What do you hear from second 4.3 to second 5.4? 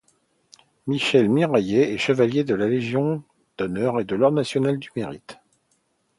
national du Mérite.